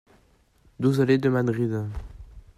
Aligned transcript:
douze 0.79 0.99
allée 0.99 1.19
de 1.19 1.29
Madrid 1.29 1.85